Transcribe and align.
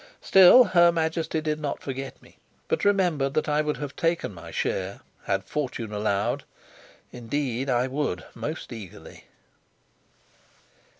Still, 0.19 0.63
her 0.63 0.91
Majesty 0.91 1.41
did 1.41 1.59
not 1.59 1.83
forget 1.83 2.19
me, 2.23 2.39
but 2.67 2.83
remembered 2.83 3.35
that 3.35 3.47
I 3.47 3.61
would 3.61 3.77
have 3.77 3.95
taken 3.95 4.33
my 4.33 4.49
share, 4.49 5.01
had 5.25 5.43
fortune 5.43 5.93
allowed. 5.93 6.43
Indeed 7.11 7.69
I 7.69 7.85
would 7.85 8.25
most 8.33 8.73
eagerly. 8.73 9.25